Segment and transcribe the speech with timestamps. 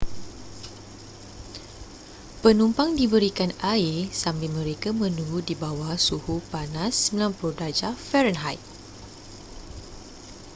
[2.41, 8.57] penumpang diberikan air sambil mereka menunggu di bawah suhu panas 90°f